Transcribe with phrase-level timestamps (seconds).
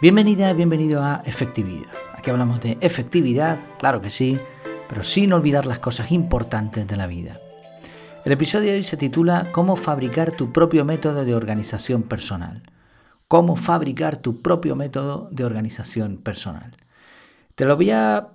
[0.00, 1.90] Bienvenida, bienvenido a Efectividad.
[2.14, 4.38] Aquí hablamos de efectividad, claro que sí,
[4.88, 7.40] pero sin olvidar las cosas importantes de la vida.
[8.24, 12.62] El episodio de hoy se titula Cómo fabricar tu propio método de organización personal.
[13.26, 16.76] Cómo fabricar tu propio método de organización personal.
[17.56, 18.28] Te lo voy a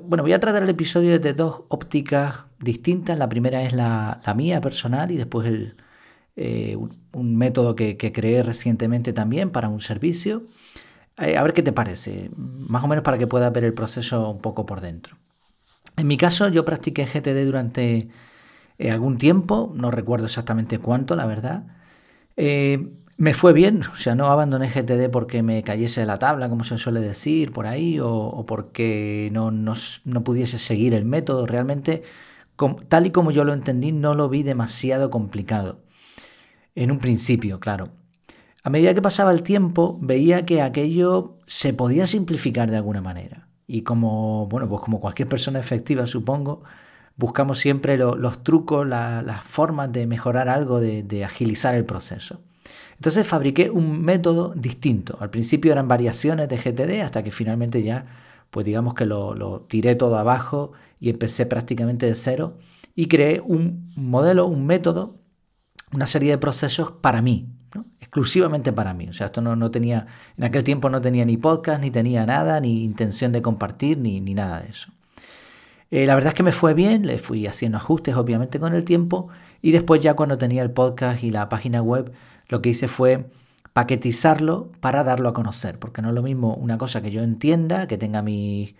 [0.00, 3.18] bueno, voy a tratar el episodio desde dos ópticas distintas.
[3.18, 5.74] La primera es la, mía personal y después
[6.36, 6.78] eh,
[7.12, 10.44] un, método que, que, creé recientemente también para un servicio.
[11.20, 14.30] Eh, a ver qué te parece, más o menos para que puedas ver el proceso
[14.30, 15.16] un poco por dentro.
[15.96, 18.08] En mi caso, yo practiqué GTD durante
[18.78, 21.64] eh, algún tiempo, no recuerdo exactamente cuánto, la verdad.
[22.36, 22.88] Eh,
[23.18, 26.64] me fue bien, o sea, no abandoné GTD porque me cayese de la tabla, como
[26.64, 31.46] se suele decir por ahí, o, porque no, no, pudiese seguir el método.
[31.46, 32.02] Realmente,
[32.88, 35.80] tal y como yo lo entendí, no lo vi demasiado complicado.
[36.74, 37.99] En un principio, claro.
[38.62, 43.48] A medida que pasaba el tiempo, veía que aquello se podía simplificar de alguna manera.
[43.66, 46.62] Y como, bueno, pues como cualquier persona efectiva, supongo,
[47.16, 52.40] buscamos siempre los trucos, las formas de mejorar algo, de, agilizar el proceso.
[52.96, 55.16] Entonces fabriqué un método distinto.
[55.20, 58.06] Al principio eran variaciones de GTD hasta que finalmente ya,
[58.50, 62.58] pues digamos que lo, lo tiré todo abajo y empecé prácticamente de cero
[62.94, 65.16] y creé un modelo, un método,
[65.92, 67.48] una serie de procesos para mí,
[68.00, 69.08] exclusivamente para mí.
[69.08, 70.06] O sea, esto no, tenía,
[70.36, 74.20] en aquel tiempo no tenía ni podcast, ni tenía nada, ni intención de compartir, ni,
[74.20, 74.90] nada de eso.
[75.90, 78.84] Eh, la verdad es que me fue bien, le fui haciendo ajustes obviamente con el
[78.84, 79.28] tiempo
[79.60, 82.12] y después ya cuando tenía el podcast y la página web,
[82.48, 83.26] lo que hice fue
[83.72, 87.86] paquetizarlo para darlo a conocer, porque no es lo mismo una cosa que yo entienda,
[87.86, 88.74] que tenga mis,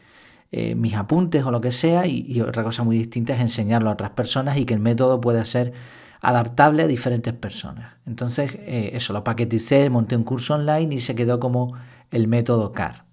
[0.52, 3.90] eh, mis apuntes o lo que sea, y, y, otra cosa muy distinta es enseñarlo
[3.90, 5.72] a otras personas y que el método pueda ser
[6.20, 7.94] adaptable a diferentes personas.
[8.06, 11.74] Entonces, eh, eso lo paqueticé, monté un curso online y se quedó como
[12.10, 13.04] el método CAR.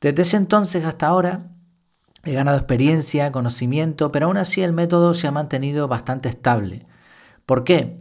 [0.00, 1.48] Desde ese entonces hasta ahora
[2.24, 6.86] he ganado experiencia, conocimiento, pero aún así el método se ha mantenido bastante estable.
[7.46, 8.00] ¿Por qué?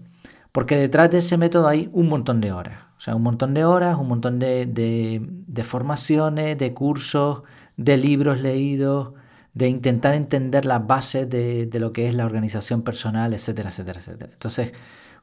[0.51, 2.83] Porque detrás de ese método hay un montón de horas.
[2.97, 7.43] O sea, un montón de horas, un montón de, de formaciones, de cursos,
[7.77, 9.13] de libros leídos,
[9.53, 14.31] de intentar entender las bases de, lo que es la organización personal, etcétera, etcétera, etcétera.
[14.33, 14.71] Entonces,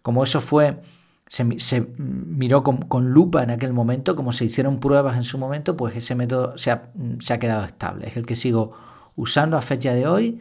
[0.03, 0.81] como eso fue,
[1.27, 1.45] se,
[1.99, 6.15] miró con, lupa en aquel momento, como se hicieron pruebas en su momento, pues ese
[6.15, 8.09] método se ha, quedado estable.
[8.09, 8.73] Es el que sigo
[9.15, 10.41] usando a fecha de hoy.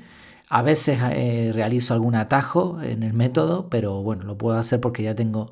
[0.50, 5.04] A veces eh, realizo algún atajo en el método, pero bueno, lo puedo hacer porque
[5.04, 5.52] ya tengo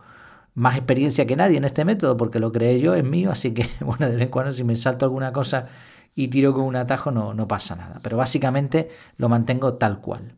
[0.56, 3.70] más experiencia que nadie en este método, porque lo creé yo, es mío, así que
[3.80, 5.68] bueno, de vez en cuando si me salto alguna cosa
[6.16, 8.00] y tiro con un atajo no, no pasa nada.
[8.02, 10.36] Pero básicamente lo mantengo tal cual.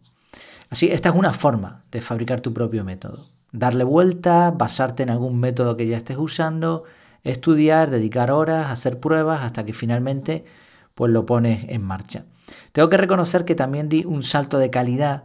[0.70, 3.28] Así, esta es una forma de fabricar tu propio método.
[3.52, 6.84] Darle vuelta, basarte en algún método que ya estés usando,
[7.24, 10.46] estudiar, dedicar horas, hacer pruebas hasta que finalmente
[10.94, 12.26] pues lo pones en marcha.
[12.72, 15.24] Tengo que reconocer que también di un salto de calidad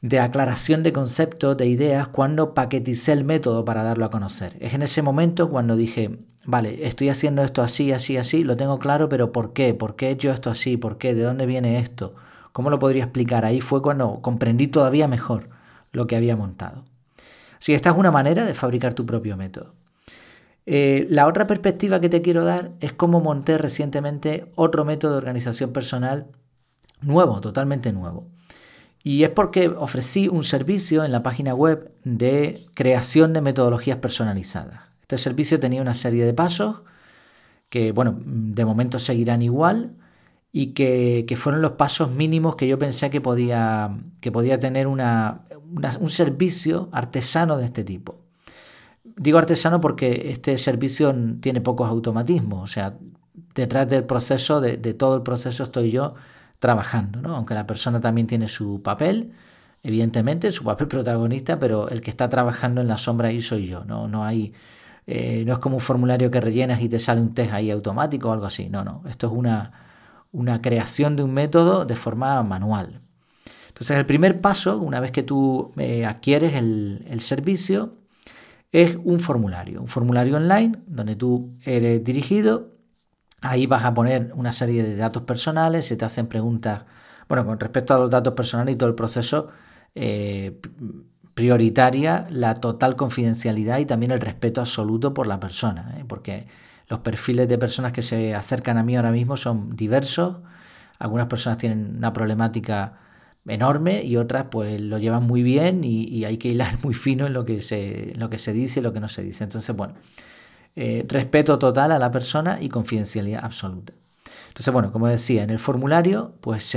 [0.00, 4.56] de aclaración de conceptos, de ideas, cuando paqueticé el método para darlo a conocer.
[4.60, 8.78] Es en ese momento cuando dije, vale, estoy haciendo esto así, así, así, lo tengo
[8.78, 9.74] claro, pero ¿por qué?
[9.74, 10.76] ¿Por qué he hecho esto así?
[10.76, 11.14] ¿Por qué?
[11.14, 12.14] ¿De dónde viene esto?
[12.52, 13.44] ¿Cómo lo podría explicar?
[13.44, 15.50] Ahí fue cuando comprendí todavía mejor
[15.92, 16.84] lo que había montado.
[17.58, 19.74] Así esta es una manera de fabricar tu propio método.
[20.66, 25.18] Eh, la otra perspectiva que te quiero dar es cómo monté recientemente otro método de
[25.18, 26.26] organización personal
[27.00, 28.26] nuevo, totalmente nuevo.
[29.02, 34.80] Y es porque ofrecí un servicio en la página web de creación de metodologías personalizadas.
[35.06, 36.78] Este servicio tenía una serie de pasos
[37.68, 39.94] que, bueno, de momento seguirán igual
[40.50, 45.42] y que, fueron los pasos mínimos que yo pensé que podía, que podía tener una,
[46.00, 48.16] un servicio artesano de este tipo.
[49.04, 52.96] Digo artesano porque este servicio tiene pocos automatismos, o sea,
[53.54, 56.14] detrás del proceso, de, todo el proceso estoy yo
[56.58, 57.36] trabajando, ¿no?
[57.36, 59.34] aunque la persona también tiene su papel,
[59.84, 63.84] evidentemente, su papel protagonista, pero el que está trabajando en la sombra ahí soy yo,
[63.84, 64.52] no, no hay
[65.06, 68.28] eh, no es como un formulario que rellenas y te sale un test ahí automático
[68.28, 68.68] o algo así.
[68.68, 69.02] No, no.
[69.08, 69.72] Esto es una,
[70.32, 73.02] una creación de un método de forma manual.
[73.68, 77.98] Entonces, el primer paso, una vez que tú eh, adquieres el, el, servicio,
[78.72, 79.80] es un formulario.
[79.82, 82.72] Un formulario online donde tú eres dirigido.
[83.42, 86.84] Ahí vas a poner una serie de datos personales, se te hacen preguntas,
[87.28, 89.48] bueno, con respecto a los datos personales y todo el proceso.
[89.94, 90.60] Eh,
[91.36, 96.04] prioritaria la total confidencialidad y también el respeto absoluto por la persona, ¿eh?
[96.08, 96.46] porque
[96.88, 100.38] los perfiles de personas que se acercan a mí ahora mismo son diversos.
[100.98, 102.94] Algunas personas tienen una problemática
[103.46, 107.34] enorme y otras pues lo llevan muy bien y, hay que hilar muy fino en
[107.34, 109.44] lo que se, lo que se dice y lo que no se dice.
[109.44, 109.92] Entonces, bueno,
[110.74, 113.92] eh, respeto total a la persona y confidencialidad absoluta.
[114.56, 116.74] Entonces, bueno, como decía, en el formulario, pues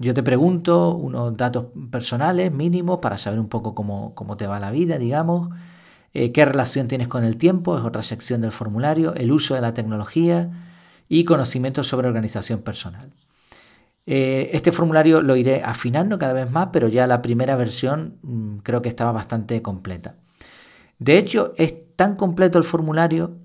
[0.00, 4.72] yo te pregunto unos datos personales mínimos para saber un poco cómo, te va la
[4.72, 5.50] vida, digamos,
[6.14, 9.60] eh, qué relación tienes con el tiempo, es otra sección del formulario, el uso de
[9.60, 10.50] la tecnología
[11.08, 13.12] y conocimientos sobre organización personal.
[14.06, 18.56] Eh, este formulario lo iré afinando cada vez más, pero ya la primera versión mm,
[18.64, 20.16] creo que estaba bastante completa.
[20.98, 23.36] De hecho, es tan completo el formulario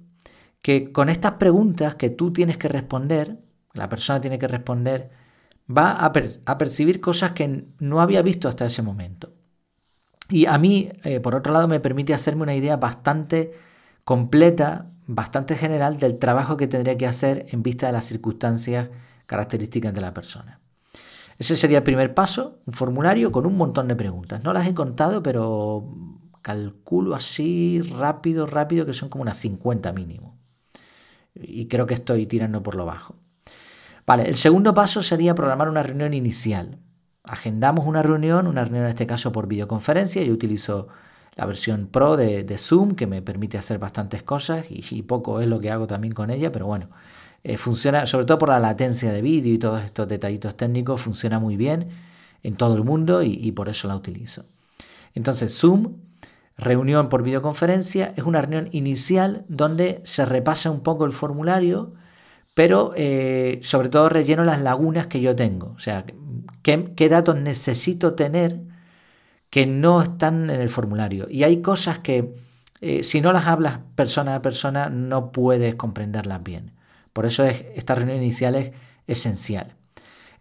[0.63, 3.37] que con estas preguntas que tú tienes que responder,
[3.73, 5.09] la persona tiene que responder,
[5.69, 9.33] va a, percibir cosas que no había visto hasta ese momento.
[10.29, 13.51] Y a mí, eh, por otro lado, me permite hacerme una idea bastante
[14.05, 18.89] completa, bastante general del trabajo que tendría que hacer en vista de las circunstancias
[19.25, 20.59] características de la persona.
[21.37, 24.43] Ese sería el primer paso, un formulario con un montón de preguntas.
[24.43, 25.87] No las he contado, pero
[26.41, 30.37] calculo así rápido, rápido, que son como unas 50 mínimo.
[31.33, 33.15] Y creo que estoy tirando por lo bajo.
[34.05, 36.79] Vale, el segundo paso sería programar una reunión inicial.
[37.23, 40.23] Agendamos una reunión, una reunión en este caso por videoconferencia.
[40.23, 40.87] Yo utilizo
[41.35, 45.59] la versión Pro de, Zoom que me permite hacer bastantes cosas y, poco es lo
[45.59, 46.89] que hago también con ella, pero bueno,
[47.43, 51.39] eh, funciona sobre todo por la latencia de vídeo y todos estos detallitos técnicos, funciona
[51.39, 51.89] muy bien
[52.43, 54.45] en todo el mundo y, y por eso la utilizo.
[55.13, 55.97] Entonces Zoom,
[56.57, 61.93] reunión por videoconferencia, es una reunión inicial donde se repasa un poco el formulario
[62.53, 65.73] pero eh, sobre todo relleno las lagunas que yo tengo.
[65.75, 66.05] O sea,
[66.63, 68.61] ¿qué, datos necesito tener
[69.49, 71.27] que no están en el formulario?
[71.29, 72.33] Y hay cosas que
[72.81, 76.73] eh, si no las hablas persona a persona no puedes comprenderlas bien.
[77.13, 78.71] Por eso es, esta reunión inicial es
[79.07, 79.75] esencial.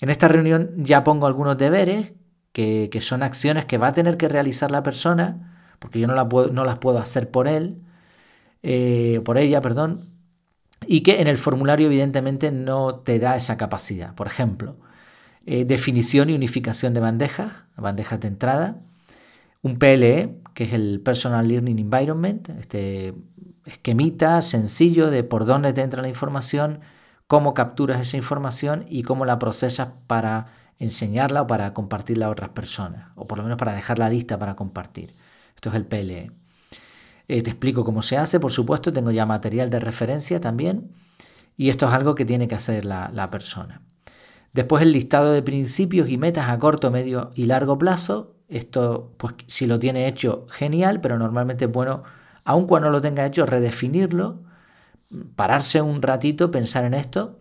[0.01, 2.13] En esta reunión ya pongo algunos deberes,
[2.53, 6.65] que, son acciones que va a tener que realizar la persona, porque yo no, no
[6.65, 7.83] las puedo hacer por él,
[8.63, 10.11] eh, por ella, perdón,
[10.87, 14.15] y que en el formulario evidentemente no te da esa capacidad.
[14.15, 14.77] Por ejemplo,
[15.47, 18.77] eh, definición y unificación de bandejas, bandejas de entrada,
[19.63, 23.15] un PLE, que es el Personal Learning Environment, este
[23.67, 26.81] esquemita sencillo de por dónde te entra la información,
[27.27, 30.47] cómo capturas esa información y cómo la procesas para
[30.79, 34.57] enseñarla o para compartirla a otras personas, o por lo menos para dejarla lista para
[34.57, 35.15] compartir.
[35.55, 36.33] Esto es el PLE.
[37.33, 40.91] Eh, te explico cómo se hace, por supuesto, tengo ya material de referencia también.
[41.57, 43.83] Y esto es algo que tiene que hacer la, persona.
[44.53, 48.35] Después el listado de principios y metas a corto, medio y largo plazo.
[48.49, 52.03] Esto, pues si lo tiene hecho, genial, pero normalmente es bueno,
[52.43, 54.41] aun cuando lo tenga hecho, redefinirlo,
[55.37, 57.39] pararse un ratito, pensar en esto.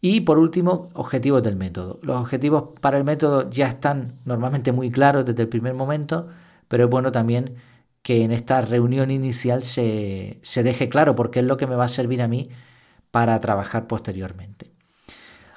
[0.00, 1.98] Y por último, objetivos del método.
[2.02, 6.28] Los objetivos para el método ya están normalmente muy claros desde el primer momento,
[6.68, 7.56] pero es bueno también
[8.02, 11.88] que en esta reunión inicial se, deje claro, porque es lo que me va a
[11.88, 12.50] servir a mí
[13.10, 14.72] para trabajar posteriormente.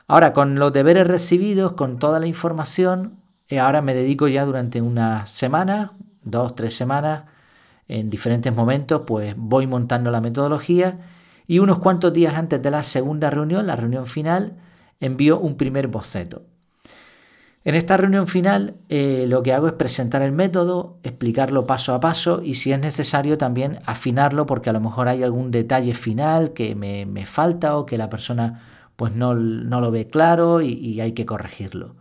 [0.07, 4.81] Ahora, con los deberes recibidos, con toda la información, eh, ahora me dedico ya durante
[4.81, 7.23] unas semanas, dos, tres semanas,
[7.87, 10.99] en diferentes momentos, pues voy montando la metodología
[11.47, 14.57] y unos cuantos días antes de la segunda reunión, la reunión final,
[14.99, 16.43] envío un primer boceto.
[17.65, 21.99] En esta reunión final eh, lo que hago es presentar el método, explicarlo paso a
[21.99, 26.53] paso y si es necesario también afinarlo porque a lo mejor hay algún detalle final
[26.53, 28.61] que me, falta o que la persona
[28.95, 31.95] pues no, lo ve claro y, hay que corregirlo.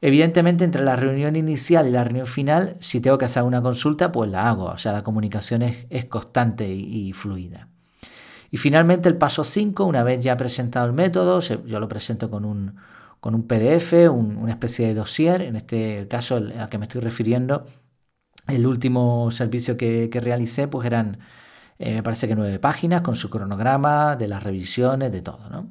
[0.00, 4.10] Evidentemente entre la reunión inicial y la reunión final, si tengo que hacer una consulta,
[4.10, 7.68] pues la hago, o sea, la comunicación es, constante y, y, fluida.
[8.50, 12.44] Y finalmente el paso 5, una vez ya presentado el método, yo lo presento con
[12.46, 12.74] un,
[13.24, 17.64] con un PDF, una especie de dossier, en este caso al que me estoy refiriendo,
[18.48, 21.20] el último servicio que, realicé, pues eran,
[21.78, 25.70] eh, me parece que nueve páginas con su cronograma, de las revisiones, de todo, ¿no?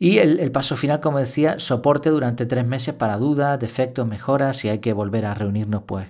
[0.00, 4.68] Y el, paso final, como decía, soporte durante tres meses para dudas, defectos, mejoras, si
[4.68, 6.08] hay que volver a reunirnos, pues,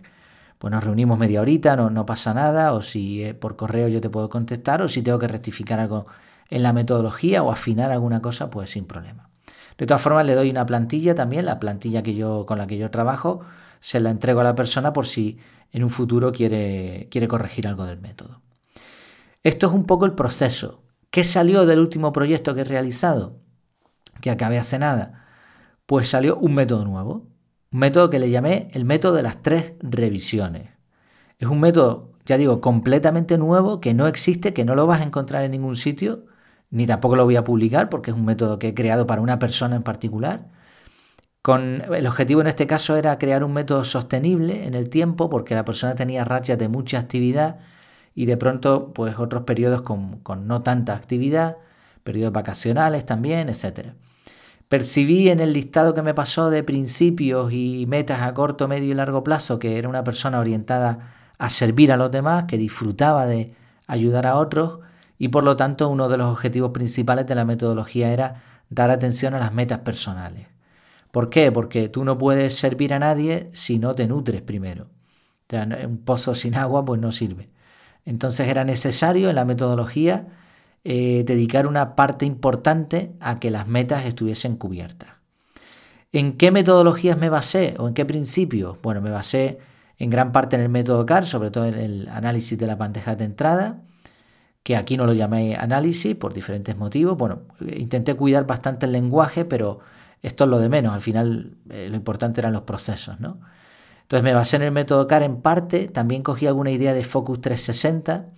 [0.58, 4.00] pues nos reunimos media horita, no, no pasa nada, o si eh, por correo yo
[4.00, 6.06] te puedo contestar, o si tengo que rectificar algo
[6.48, 9.28] en la metodología o afinar alguna cosa, pues sin problema.
[9.78, 12.76] De todas formas, le doy una plantilla también, la plantilla que yo, con la que
[12.76, 13.40] yo trabajo,
[13.80, 15.38] se la entrego a la persona por si
[15.70, 18.42] en un futuro quiere, quiere corregir algo del método.
[19.44, 20.82] Esto es un poco el proceso.
[21.10, 23.38] ¿Qué salió del último proyecto que he realizado?
[24.20, 25.26] Que acabé hace nada.
[25.86, 27.28] Pues salió un método nuevo.
[27.70, 30.70] Un método que le llamé el método de las tres revisiones.
[31.38, 35.04] Es un método, ya digo, completamente nuevo, que no existe, que no lo vas a
[35.04, 36.24] encontrar en ningún sitio
[36.70, 39.38] ni tampoco lo voy a publicar porque es un método que he creado para una
[39.38, 40.48] persona en particular.
[41.42, 45.54] Con, el objetivo en este caso era crear un método sostenible en el tiempo porque
[45.54, 47.58] la persona tenía rachas de mucha actividad
[48.14, 51.56] y de pronto pues otros periodos con, con no tanta actividad,
[52.04, 53.94] periodos vacacionales también, etc.
[54.68, 58.94] Percibí en el listado que me pasó de principios y metas a corto, medio y
[58.94, 63.54] largo plazo que era una persona orientada a servir a los demás, que disfrutaba de
[63.86, 64.80] ayudar a otros
[65.18, 69.34] y por lo tanto uno de los objetivos principales de la metodología era dar atención
[69.34, 70.46] a las metas personales.
[71.10, 71.50] ¿Por qué?
[71.50, 74.88] Porque tú no puedes servir a nadie si no te nutres primero.
[75.52, 77.48] un pozo sin agua pues no sirve.
[78.04, 80.28] Entonces era necesario en la metodología
[80.84, 85.10] eh, dedicar una parte importante a que las metas estuviesen cubiertas.
[86.12, 88.80] ¿En qué metodologías me basé o en qué principios?
[88.82, 89.58] Bueno, me basé
[89.98, 93.16] en gran parte en el método CAR, sobre todo en el análisis de la bandeja
[93.16, 93.82] de entrada,
[94.62, 97.16] que aquí no lo llamé análisis por diferentes motivos.
[97.16, 99.80] Bueno, intenté cuidar bastante el lenguaje, pero
[100.22, 100.92] esto es lo de menos.
[100.94, 103.40] Al final eh, lo importante eran los procesos, ¿no?
[104.02, 107.42] Entonces me basé en el método CAR en parte, también cogí alguna idea de Focus
[107.42, 108.30] 360,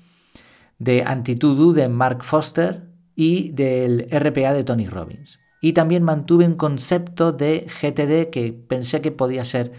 [0.81, 5.39] de Antitudo de Mark Foster y del RPA de Tony Robbins.
[5.61, 9.73] Y también mantuve un concepto de GTD que pensé que podía ser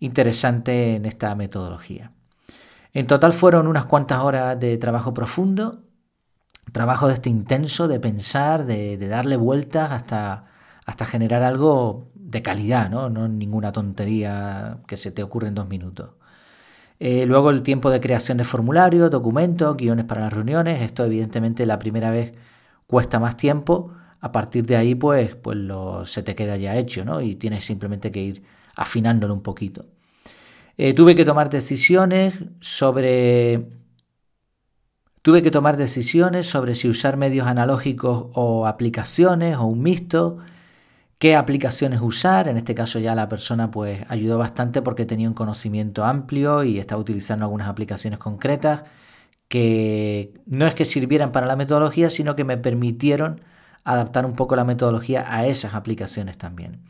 [0.00, 2.12] interesante en esta metodología.
[2.94, 5.84] En total fueron unas cuantas horas de trabajo profundo,
[6.72, 10.46] trabajo de este intenso, de pensar, de, darle vueltas hasta,
[10.84, 13.10] hasta generar algo de calidad, ¿no?
[13.10, 16.10] no ninguna tontería que se te ocurre en dos minutos.
[17.00, 20.82] Eh, luego el tiempo de creación de formularios, documentos, guiones para las reuniones.
[20.82, 22.34] Esto evidentemente la primera vez
[22.86, 23.92] cuesta más tiempo.
[24.20, 27.20] A partir de ahí pues, pues lo, se te queda ya hecho ¿no?
[27.20, 28.42] y tienes simplemente que ir
[28.76, 29.86] afinándolo un poquito.
[30.76, 33.68] Eh, tuve que tomar decisiones sobre.
[35.22, 40.38] Tuve que tomar decisiones sobre si usar medios analógicos o aplicaciones o un mixto,
[41.18, 42.48] qué aplicaciones usar.
[42.48, 46.78] En este caso ya la persona pues ayudó bastante porque tenía un conocimiento amplio y
[46.80, 48.82] estaba utilizando algunas aplicaciones concretas
[49.48, 53.42] que no es que sirvieran para la metodología, sino que me permitieron
[53.84, 56.80] adaptar un poco la metodología a esas aplicaciones también.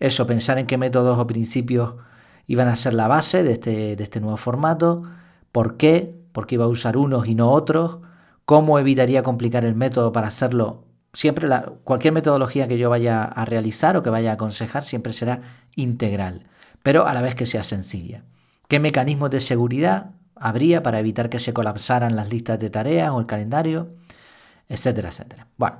[0.00, 1.94] Eso, pensar en qué métodos o principios
[2.48, 5.04] iban a ser la base de este, de este nuevo formato,
[5.52, 7.98] por qué, por qué iba a usar unos y no otros,
[8.46, 10.84] cómo evitaría complicar el método para hacerlo.
[11.12, 15.12] Siempre la, cualquier metodología que yo vaya a realizar o que vaya a aconsejar siempre
[15.12, 15.42] será
[15.76, 16.46] integral,
[16.82, 18.24] pero a la vez que sea sencilla.
[18.66, 23.20] ¿Qué mecanismos de seguridad habría para evitar que se colapsaran las listas de tareas o
[23.20, 23.90] el calendario?
[24.70, 25.48] Etcétera, etcétera.
[25.58, 25.76] Bueno,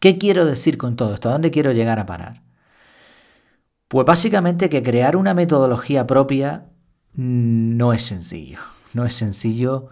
[0.00, 1.28] ¿qué quiero decir con todo esto?
[1.28, 2.47] ¿A dónde quiero llegar a parar?
[3.88, 6.66] Pues básicamente que crear una metodología propia
[7.14, 8.58] no es sencillo,
[8.92, 9.88] no es sencillo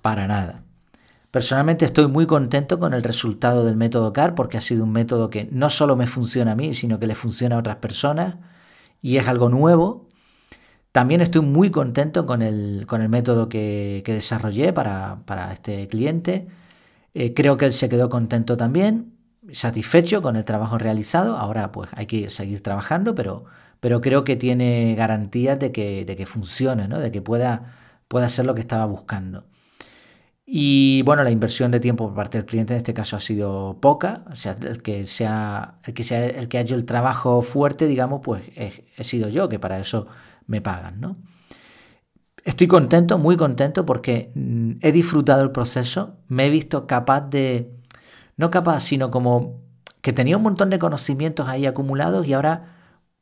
[0.00, 0.62] para nada.
[1.30, 5.30] Personalmente estoy muy contento con el resultado del método CAR porque ha sido un método
[5.30, 8.36] que no solo me funciona a mí, sino que le funciona a otras personas
[9.02, 10.08] y es algo nuevo.
[10.92, 15.18] También estoy muy contento con el, con el método que, desarrollé para,
[15.52, 16.46] este cliente.
[17.14, 19.13] Eh, creo que él se quedó contento también
[19.52, 21.36] satisfecho con el trabajo realizado.
[21.36, 23.44] Ahora pues hay que seguir trabajando, pero,
[23.80, 26.98] pero creo que tiene garantías de que, de que funcione, ¿no?
[26.98, 27.74] de que pueda,
[28.08, 29.44] pueda ser lo que estaba buscando.
[30.46, 33.78] Y bueno, la inversión de tiempo por parte del cliente en este caso ha sido
[33.80, 34.24] poca.
[34.30, 37.86] O sea, el que sea, el que sea, el que ha hecho el trabajo fuerte,
[37.86, 40.06] digamos, pues he, he sido yo, que para eso
[40.46, 41.16] me pagan, ¿no?
[42.44, 47.70] Estoy contento, muy contento, porque mm, he disfrutado el proceso, me he visto capaz de,
[48.36, 49.62] no capaz, sino como
[50.00, 52.74] que tenía un montón de conocimientos ahí acumulados y ahora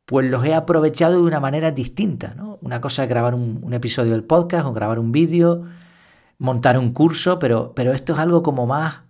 [0.05, 2.35] pues los he aprovechado de una manera distinta.
[2.35, 2.59] ¿no?
[2.61, 5.63] Una cosa es grabar un, episodio del podcast o grabar un vídeo,
[6.39, 9.03] montar un curso, pero, pero esto es algo como más,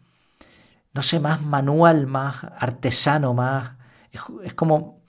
[0.92, 3.72] no sé, más manual, más artesano, más...
[4.44, 5.00] Es, como,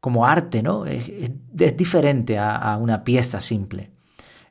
[0.00, 0.86] como arte, ¿no?
[0.86, 3.90] Es, diferente a, una pieza simple.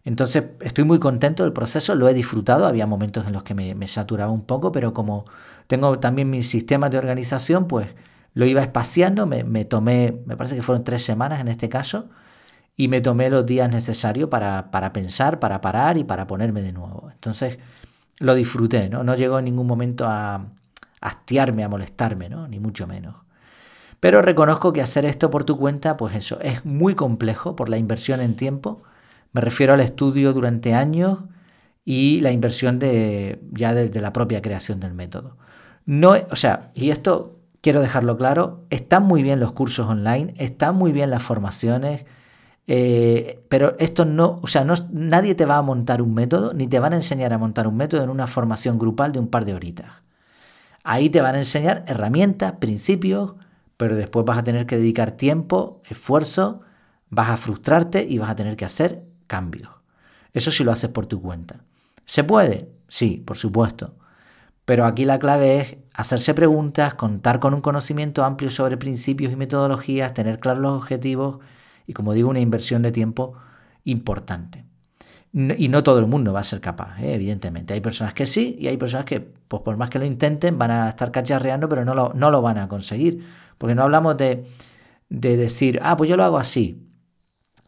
[0.04, 3.88] Entonces estoy muy contento del proceso, lo he disfrutado, había momentos en los que me
[3.88, 5.26] saturaba un poco, pero como
[5.68, 7.88] tengo también mis sistemas de organización, pues
[8.34, 12.10] lo iba espaciando, me, tomé, me parece que fueron tres semanas en este caso,
[12.76, 16.72] y me tomé los días necesarios para, para pensar, para parar y para ponerme de
[16.72, 17.10] nuevo.
[17.12, 17.58] Entonces
[18.20, 19.04] lo disfruté, ¿no?
[19.04, 20.46] No llegó en ningún momento a,
[21.02, 22.48] hastiarme, a molestarme, ¿no?
[22.48, 23.16] Ni mucho menos.
[24.00, 27.78] Pero reconozco que hacer esto por tu cuenta, pues eso, es muy complejo por la
[27.78, 28.84] inversión en tiempo.
[29.34, 31.20] Me refiero al estudio durante años
[31.84, 35.38] y la inversión de, ya de la propia creación del método.
[35.88, 40.76] No, o sea, y esto quiero dejarlo claro, están muy bien los cursos online, están
[40.76, 42.06] muy bien las formaciones,
[42.68, 46.68] eh, pero esto no, o sea, no, nadie te va a montar un método, ni
[46.68, 49.46] te van a enseñar a montar un método en una formación grupal de un par
[49.46, 49.88] de horitas.
[50.84, 53.36] Ahí te van a enseñar herramientas, principios,
[53.78, 56.62] pero después vas a tener que dedicar tiempo, esfuerzo,
[57.10, 59.70] vas a frustrarte y vas a tener que hacer cambios.
[60.34, 61.64] Eso sí lo haces por tu cuenta.
[62.06, 62.70] ¿Se puede?
[62.90, 63.94] Sí, por supuesto.
[64.68, 69.38] Pero aquí la clave es hacerse preguntas, contar con un conocimiento amplio sobre principios y
[69.38, 71.40] metodologías, tener claros los objetivos
[71.86, 73.36] y, como digo, una inversión de tiempo
[73.86, 74.66] importante.
[75.32, 77.14] Y no todo el mundo va a ser capaz, ¿eh?
[77.14, 77.74] evidentemente.
[77.76, 80.72] Hay personas que sí y hay personas que, pues por más que lo intenten, van
[80.72, 83.26] a estar cacharreando, pero no lo, no lo van a conseguir.
[83.58, 84.50] Porque no hablamos de,
[85.08, 86.86] de decir, ah, pues yo lo hago así.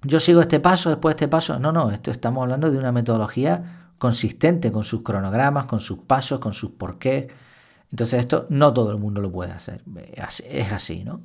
[0.03, 1.59] Yo sigo este paso, después este paso.
[1.59, 6.39] No, no, esto estamos hablando de una metodología consistente con sus cronogramas, con sus pasos,
[6.39, 7.27] con sus porqués.
[7.91, 9.83] Entonces esto no todo el mundo lo puede hacer.
[10.45, 11.21] Es así, ¿no?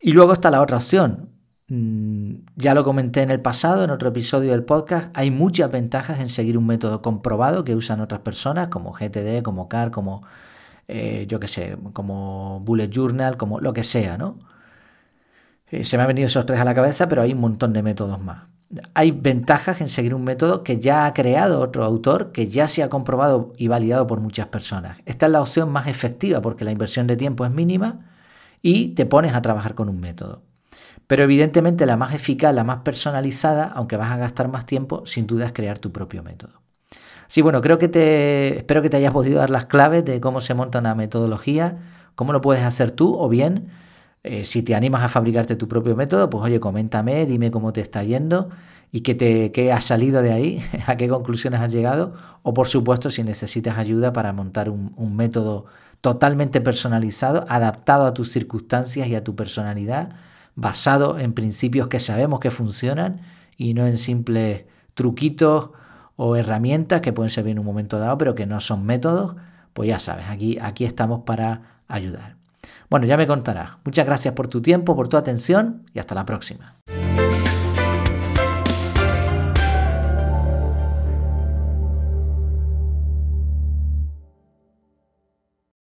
[0.00, 1.30] Y luego está la otra opción.
[1.68, 6.18] Mm, ya lo comenté en el pasado, en otro episodio del podcast, hay muchas ventajas
[6.18, 10.24] en seguir un método comprobado que usan otras personas, como GTD, como CAR, como,
[10.88, 14.38] eh, yo qué sé, como Bullet Journal, como lo que sea, ¿no?
[15.70, 17.82] Eh, se me han venido esos tres a la cabeza, pero hay un montón de
[17.82, 18.49] métodos más.
[18.94, 22.82] Hay ventajas en seguir un método que ya ha creado otro autor, que ya se
[22.82, 24.98] ha comprobado y validado por muchas personas.
[25.06, 28.06] Esta es la opción más efectiva porque la inversión de tiempo es mínima
[28.62, 30.42] y te pones a trabajar con un método.
[31.08, 35.26] Pero evidentemente la más eficaz, la más personalizada, aunque vas a gastar más tiempo, sin
[35.26, 36.62] duda es crear tu propio método.
[37.26, 40.40] Sí, bueno, creo que te espero que te hayas podido dar las claves de cómo
[40.40, 41.78] se monta una metodología,
[42.14, 43.70] cómo lo puedes hacer tú o bien
[44.22, 47.80] eh, si te animas a fabricarte tu propio método, pues oye, coméntame, dime cómo te
[47.80, 48.50] está yendo
[48.92, 52.68] y qué, te, qué has salido de ahí, a qué conclusiones has llegado, o por
[52.68, 55.66] supuesto si necesitas ayuda para montar un, método
[56.00, 60.10] totalmente personalizado, adaptado a tus circunstancias y a tu personalidad,
[60.54, 63.22] basado en principios que sabemos que funcionan
[63.56, 65.70] y no en simples truquitos
[66.16, 69.36] o herramientas que pueden servir en un momento dado, pero que no son métodos,
[69.72, 72.39] pues ya sabes, aquí, aquí estamos para ayudar.
[72.90, 73.78] Bueno, ya me contarás.
[73.84, 76.74] Muchas gracias por tu tiempo, por tu atención y hasta la próxima.